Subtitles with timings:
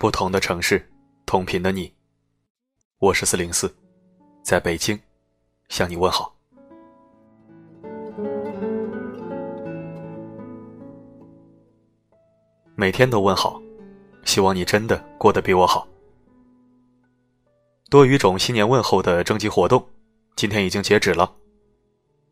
[0.00, 0.82] 不同的城市，
[1.26, 1.92] 同频的你，
[3.00, 3.70] 我是四零四，
[4.42, 4.98] 在北京
[5.68, 6.34] 向你问好。
[12.74, 13.60] 每天都问好，
[14.24, 15.86] 希望你真的过得比我好。
[17.90, 19.86] 多语种新年问候的征集活动，
[20.34, 21.30] 今天已经截止了，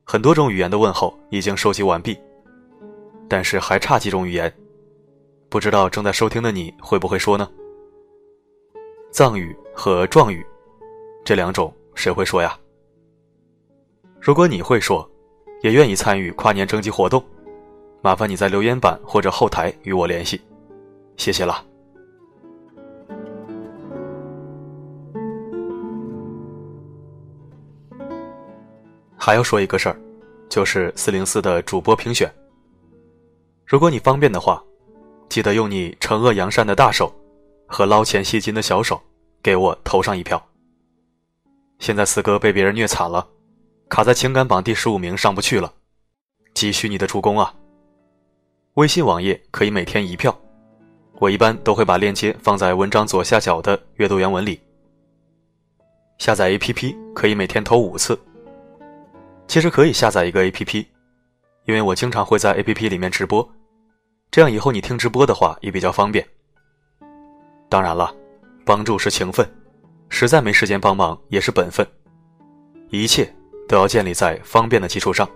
[0.04, 2.18] 很多种语言的问候已经收集完毕，
[3.29, 4.50] 但是还差几种语言。
[5.50, 7.48] 不知道正在收听的你会不会说呢？
[9.11, 10.44] 藏语和壮语，
[11.25, 12.58] 这两种谁会说呀？
[14.20, 15.11] 如果你会说，
[15.62, 17.25] 也愿意参与跨年征集活动，
[18.03, 20.39] 麻烦你在留言板或者后台与我联系，
[21.16, 21.64] 谢谢了。
[29.17, 29.98] 还要说一个事儿，
[30.50, 32.30] 就是四零四的主播评选。
[33.64, 34.62] 如果你方便的话。
[35.29, 37.15] 记得用你惩恶扬善的大手
[37.67, 39.01] 和捞钱吸金的小手
[39.43, 40.43] 给我投上一票。
[41.79, 43.27] 现在四哥被别人虐惨了，
[43.89, 45.73] 卡在情感榜第十五名上不去了，
[46.55, 47.55] 急需你的助攻啊！
[48.75, 50.37] 微信网页可以每天一票，
[51.15, 54.61] 我一般都会把链接放在文章左下角的阅读原文里。
[56.19, 58.19] 下载 APP 可以每天投五次。
[59.47, 60.85] 其实可以下载一个 APP，
[61.65, 63.48] 因为我经常会在 APP 里面直播。
[64.31, 66.27] 这样以后你听直播的话也比较方便。
[67.69, 68.15] 当然了，
[68.65, 69.48] 帮助是情分，
[70.09, 71.87] 实在没时间帮忙也是本分，
[72.91, 73.31] 一切
[73.67, 75.29] 都要建立在方便的基础上。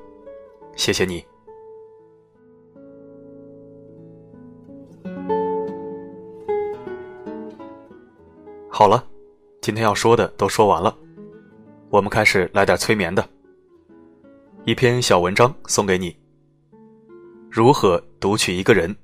[0.77, 1.25] 谢谢你。
[8.69, 9.05] 好了，
[9.61, 10.97] 今天要说的都说完了，
[11.91, 13.27] 我们开始来点催眠的。
[14.65, 16.17] 一篇小文章送给你。
[17.51, 18.95] 如何读取一个人？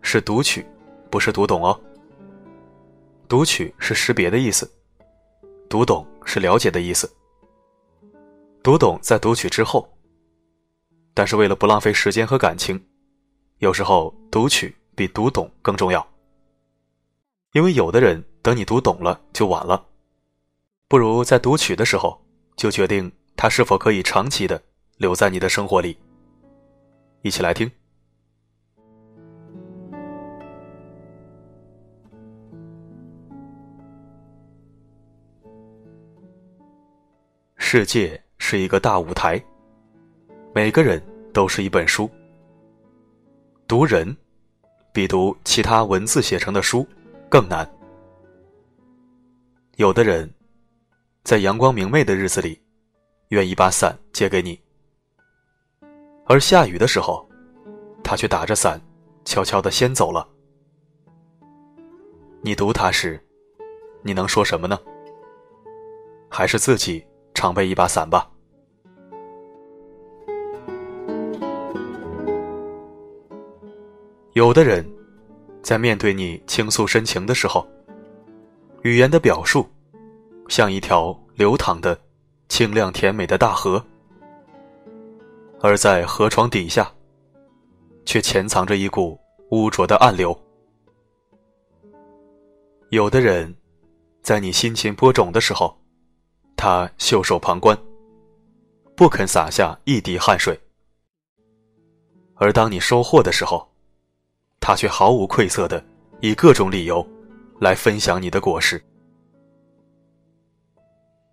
[0.00, 0.64] 是读取，
[1.10, 1.78] 不是读懂哦。
[3.28, 4.66] 读取是识别的意思，
[5.68, 7.06] 读懂是了解的意思。
[8.62, 9.86] 读懂在读取之后，
[11.12, 12.82] 但是为了不浪费时间和感情，
[13.58, 16.08] 有时候读取比读懂更重要。
[17.52, 19.84] 因为有的人等你读懂了就晚了，
[20.88, 22.24] 不如在读取的时候
[22.56, 24.62] 就决定他是否可以长期的
[24.96, 25.98] 留在你的生活里。
[27.26, 27.68] 一起来听。
[37.56, 39.44] 世界是一个大舞台，
[40.54, 41.02] 每个人
[41.34, 42.08] 都是一本书。
[43.66, 44.16] 读人，
[44.92, 46.86] 比读其他文字写成的书
[47.28, 47.68] 更难。
[49.78, 50.32] 有的人，
[51.24, 52.62] 在阳光明媚的日子里，
[53.30, 54.65] 愿意把伞借给你。
[56.28, 57.24] 而下雨的时候，
[58.02, 58.80] 他却打着伞，
[59.24, 60.26] 悄悄的先走了。
[62.40, 63.20] 你读他时，
[64.02, 64.76] 你能说什么呢？
[66.28, 68.28] 还是自己常备一把伞吧。
[74.32, 74.84] 有的人，
[75.62, 77.66] 在面对你倾诉深情的时候，
[78.82, 79.64] 语言的表述，
[80.48, 81.96] 像一条流淌的、
[82.48, 83.82] 清亮甜美的大河。
[85.60, 86.92] 而在河床底下，
[88.04, 89.18] 却潜藏着一股
[89.50, 90.38] 污浊的暗流。
[92.90, 93.54] 有的人，
[94.22, 95.76] 在你辛勤播种的时候，
[96.56, 97.76] 他袖手旁观，
[98.94, 100.54] 不肯洒下一滴汗水；
[102.34, 103.66] 而当你收获的时候，
[104.60, 105.84] 他却毫无愧色的
[106.20, 107.04] 以各种理由
[107.60, 108.80] 来分享你的果实。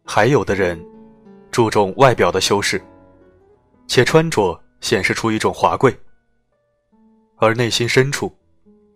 [0.05, 0.83] 还有的人，
[1.51, 2.81] 注重外表的修饰。
[3.87, 5.95] 且穿着显示出一种华贵，
[7.37, 8.35] 而内心深处，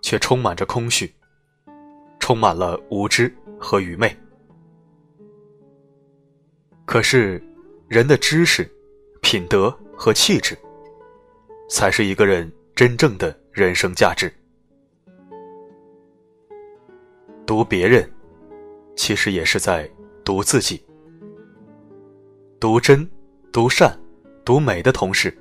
[0.01, 1.13] 却充满着空虚，
[2.19, 4.15] 充满了无知和愚昧。
[6.85, 7.41] 可是，
[7.87, 8.69] 人的知识、
[9.21, 10.57] 品德和气质，
[11.69, 14.33] 才是一个人真正的人生价值。
[17.45, 18.09] 读别人，
[18.95, 19.89] 其实也是在
[20.23, 20.83] 读自己。
[22.59, 23.09] 读真，
[23.51, 23.97] 读善。
[24.47, 25.37] 读美的同时，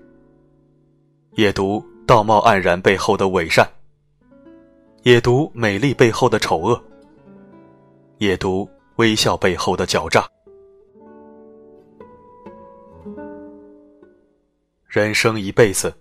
[1.35, 3.64] 也读道貌岸然背后的伪善；
[5.05, 6.76] 也读美丽背后的丑恶；
[8.19, 10.29] 也读微笑背后的狡诈。
[14.88, 15.94] 人生一辈子，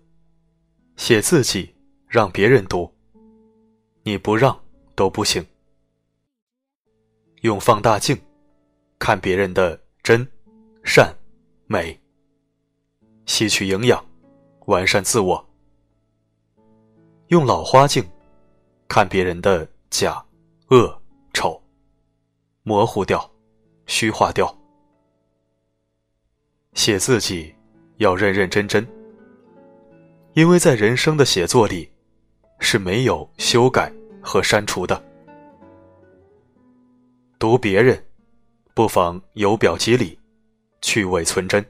[0.95, 1.75] 写自己，
[2.07, 2.91] 让别人读，
[4.01, 4.59] 你不让
[4.95, 5.45] 都不行。
[7.41, 8.19] 用放大镜
[8.97, 10.27] 看别人的真、
[10.83, 11.15] 善、
[11.67, 11.95] 美。
[13.25, 14.03] 吸取营养，
[14.65, 15.43] 完善自我。
[17.27, 18.03] 用老花镜
[18.87, 20.23] 看别人的假、
[20.69, 21.01] 恶、
[21.33, 21.61] 丑，
[22.63, 23.29] 模糊掉，
[23.87, 24.55] 虚化掉。
[26.73, 27.53] 写自己
[27.97, 28.87] 要认认真真，
[30.33, 31.89] 因为在人生的写作里，
[32.59, 35.03] 是没有修改和删除的。
[37.39, 38.05] 读别人，
[38.73, 40.19] 不妨由表及里，
[40.81, 41.65] 去伪存真。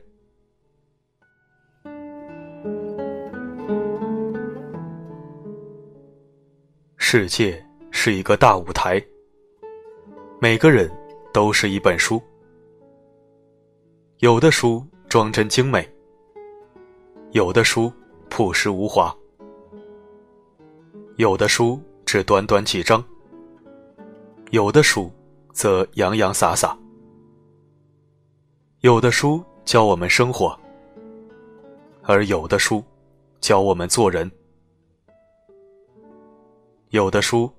[7.17, 9.01] 世界是一个大舞台，
[10.37, 10.91] 每个人
[11.33, 12.21] 都是一本书。
[14.17, 15.89] 有的书装帧精美，
[17.31, 17.89] 有的书
[18.29, 19.15] 朴实无华，
[21.15, 23.01] 有的书只短短几章，
[24.51, 25.09] 有的书。
[25.53, 26.77] 则洋洋洒洒。
[28.81, 30.53] 有的书教我们生活，
[32.01, 32.83] 而有的书
[33.39, 34.29] 教我们做人。
[36.95, 37.51] 有的书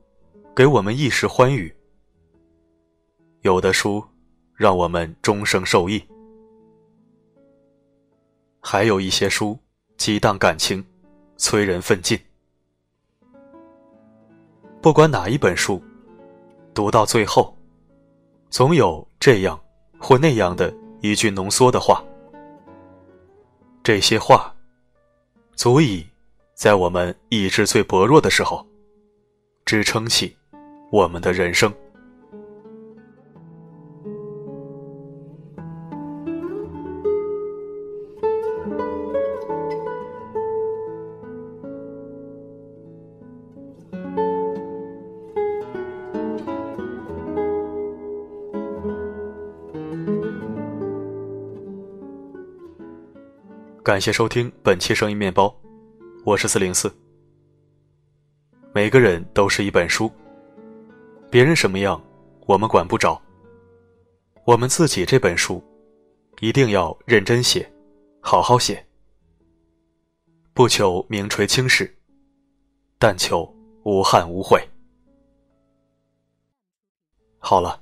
[0.54, 1.70] 给我们一时欢愉，
[3.42, 4.02] 有的书
[4.54, 6.02] 让我们终生受益。
[8.62, 9.58] 还有一些书
[9.98, 10.82] 激荡感情，
[11.36, 12.18] 催人奋进。
[14.80, 15.82] 不管哪一本书，
[16.72, 17.54] 读到最后。
[18.48, 19.60] 总有这样
[19.98, 22.02] 或那样的一句浓缩的话，
[23.82, 24.50] 这些话
[25.56, 26.06] 足以
[26.54, 28.66] 在我们意志最薄弱的时候
[29.66, 30.36] 支撑起
[30.92, 31.74] 我们的人生。
[53.82, 55.52] 感谢收听本期声音面包，
[56.24, 56.88] 我是四零四。
[58.76, 60.12] 每个人都是一本书，
[61.30, 61.98] 别人什么样
[62.44, 63.18] 我们管不着，
[64.44, 65.64] 我们自己这本书
[66.40, 67.66] 一定要认真写，
[68.20, 68.86] 好好写，
[70.52, 71.90] 不求名垂青史，
[72.98, 73.50] 但求
[73.84, 74.62] 无憾无悔。
[77.38, 77.80] 好了，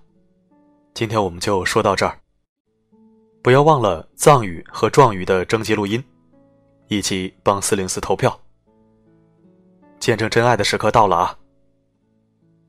[0.95, 2.17] 今天我们就说到这儿。
[3.43, 6.01] 不要忘了藏语和壮语的征集录音，
[6.87, 8.41] 以及帮四零四投票。
[10.05, 11.39] 见证真爱的时刻到了啊！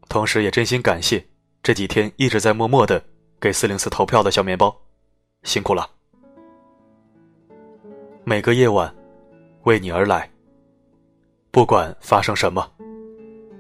[0.08, 1.22] 同时也真心感谢
[1.62, 3.04] 这几天一直在默默的
[3.42, 4.74] 给四零四投票的小面包，
[5.44, 5.86] 辛苦了。
[8.24, 8.90] 每个夜晚，
[9.64, 10.32] 为你而来。
[11.52, 12.72] 不管发生什么，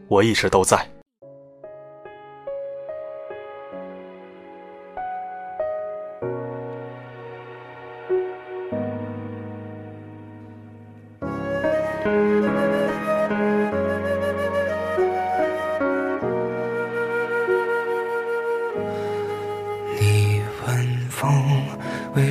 [0.07, 0.89] 我一直都在。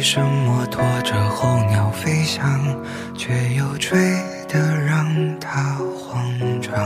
[0.04, 2.60] 什么拖着候鸟飞翔，
[3.16, 3.98] 却又吹
[4.46, 5.06] 得让
[5.40, 6.30] 它慌
[6.60, 6.78] 张？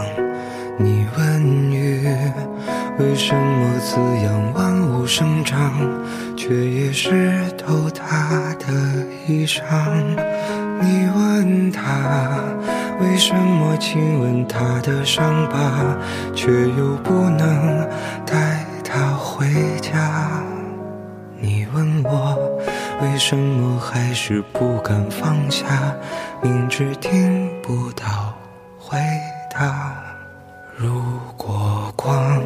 [0.78, 2.08] 你问雨，
[2.96, 5.58] 为什么滋养万物生长，
[6.36, 9.64] 却也湿透它的衣裳？
[10.80, 12.40] 你问他，
[13.00, 15.96] 为什么亲吻他的伤疤，
[16.36, 17.84] 却又不能
[18.24, 19.44] 带他回
[19.82, 20.40] 家？
[23.18, 25.66] 为什么还是不敢放下？
[26.40, 28.32] 明知听不到
[28.78, 28.96] 回
[29.52, 29.92] 答。
[30.76, 31.02] 如
[31.36, 32.40] 果光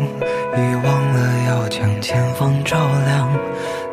[0.57, 3.29] 已忘了要将前方照亮，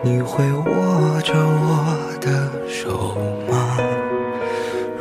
[0.01, 3.13] 你会握着我的手
[3.51, 3.77] 吗？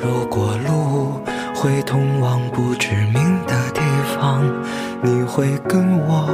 [0.00, 1.20] 如果路
[1.54, 3.80] 会通往不知名的地
[4.16, 4.42] 方，
[5.00, 6.28] 你会跟我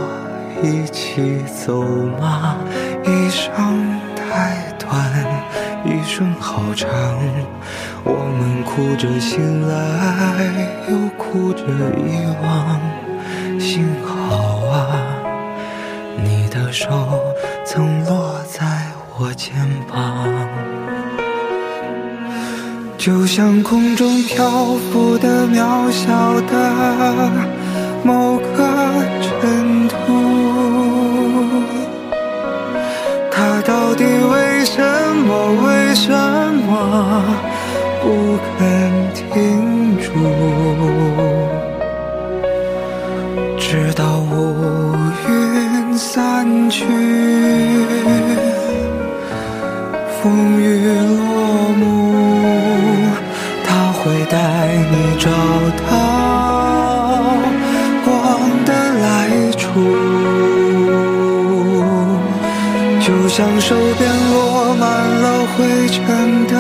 [0.62, 1.82] 一起走
[2.18, 2.56] 吗？
[3.04, 3.52] 一生
[4.16, 4.63] 太。
[6.14, 6.88] 一生好长，
[8.04, 9.74] 我们哭着醒来，
[10.88, 12.80] 又哭着遗忘。
[13.58, 14.94] 幸好啊，
[16.22, 16.86] 你的手
[17.64, 18.64] 曾落在
[19.18, 19.56] 我肩
[19.92, 20.28] 膀，
[22.96, 24.48] 就像空中漂
[24.92, 27.28] 浮的渺小的
[28.04, 28.64] 某个
[29.20, 29.96] 尘土。
[33.32, 34.80] 他到底为什
[35.26, 35.30] 么？
[35.62, 36.10] 为什
[36.66, 36.70] 么
[38.02, 38.04] 不
[38.56, 38.58] 肯
[39.12, 39.22] 停
[39.98, 40.04] 住？
[43.58, 44.32] 直到乌
[45.28, 45.32] 云
[45.98, 46.84] 散去，
[50.22, 50.22] 风
[50.60, 50.62] 雨
[51.18, 51.22] 落
[51.78, 51.82] 幕，
[53.66, 54.36] 他会带
[54.90, 55.28] 你找
[55.82, 55.83] 到
[63.36, 65.26] 像手边落满了
[65.56, 66.54] 灰尘的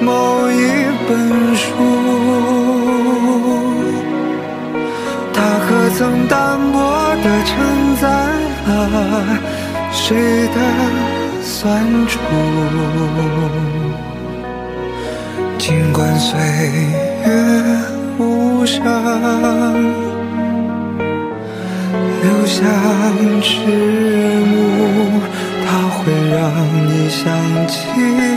[0.00, 0.54] 某一
[1.08, 1.12] 本
[1.56, 1.64] 书，
[5.32, 6.38] 它可曾单
[6.72, 6.78] 薄
[7.20, 7.52] 地承
[8.00, 8.06] 载
[8.68, 8.70] 了
[9.90, 10.56] 谁的
[11.42, 12.16] 酸楚？
[15.58, 16.38] 尽管岁
[17.26, 17.28] 月
[18.20, 18.80] 无声。
[22.22, 22.62] 留下
[23.42, 23.52] 迟
[27.24, 28.33] 想起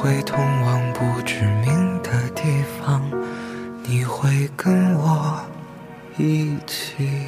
[0.00, 2.42] 会通往不知名的地
[2.80, 3.02] 方，
[3.84, 5.38] 你会跟我
[6.16, 7.19] 一起？